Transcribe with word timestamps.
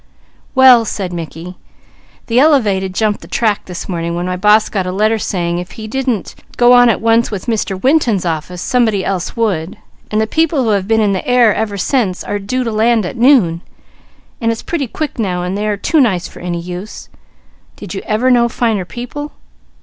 "Well," 0.55 0.83
said 0.83 1.13
Mickey, 1.13 1.57
"the 2.25 2.39
elevated 2.39 2.95
jumped 2.95 3.21
the 3.21 3.27
track 3.27 3.65
this 3.65 3.87
morning 3.87 4.15
when 4.15 4.25
my 4.25 4.35
boss 4.35 4.67
got 4.67 4.87
a 4.87 4.91
letter 4.91 5.19
saying 5.19 5.59
if 5.59 5.73
he 5.73 5.87
didn't 5.87 6.33
go 6.57 6.73
on 6.73 6.89
at 6.89 6.99
once 6.99 7.29
with 7.29 7.45
Mr. 7.45 7.79
Winton's 7.79 8.25
office, 8.25 8.63
somebody 8.63 9.05
else 9.05 9.37
would; 9.37 9.77
and 10.09 10.19
the 10.19 10.25
people 10.25 10.63
who 10.63 10.69
have 10.71 10.87
been 10.87 11.01
in 11.01 11.13
the 11.13 11.27
air 11.27 11.53
ever 11.53 11.77
since 11.77 12.23
are 12.23 12.39
due 12.39 12.63
to 12.63 12.71
land 12.71 13.05
at 13.05 13.15
noon, 13.15 13.61
and 14.41 14.51
it's 14.51 14.63
pretty 14.63 14.87
quick 14.87 15.19
now, 15.19 15.43
and 15.43 15.55
they 15.55 15.67
are 15.67 15.77
too 15.77 16.01
nice 16.01 16.27
for 16.27 16.39
any 16.39 16.59
use. 16.59 17.07
Did 17.75 17.93
you 17.93 18.01
ever 18.07 18.31
know 18.31 18.49
finer 18.49 18.85
people?" 18.85 19.33